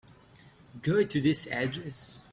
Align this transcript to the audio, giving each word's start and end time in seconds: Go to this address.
Go 0.81 1.03
to 1.03 1.21
this 1.21 1.45
address. 1.51 2.27